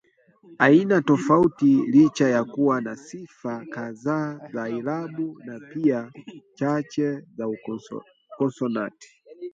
[0.59, 6.11] aina tofauti licha ya kuwa na sifa kadhaa za irabu na pia
[6.55, 9.09] chache za ukonsonanti